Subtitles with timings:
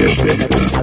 [0.00, 0.79] de.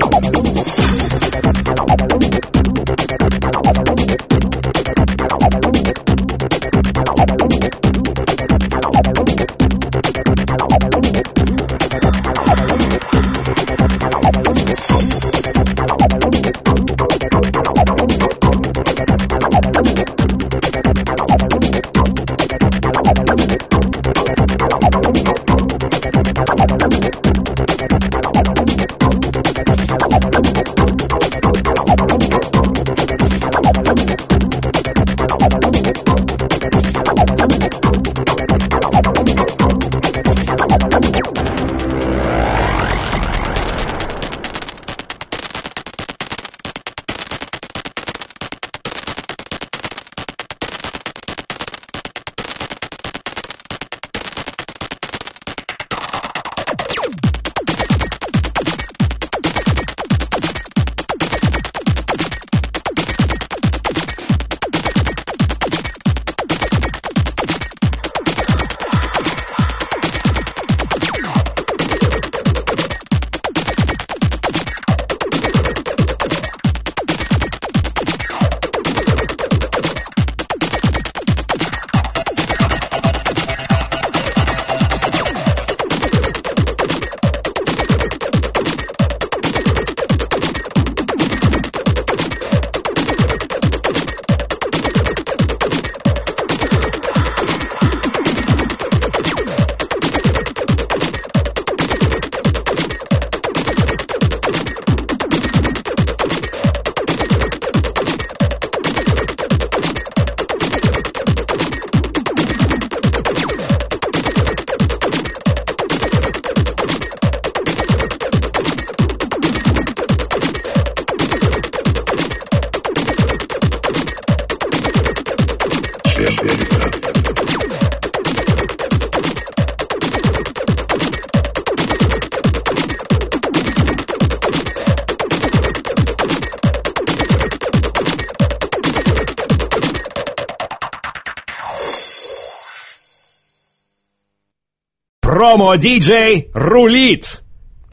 [145.28, 147.44] Промо-диджей рулит!